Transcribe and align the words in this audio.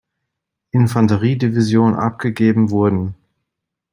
Infanterie-Division 0.71 1.93
abgegeben 1.93 2.71
wurden. 2.71 3.13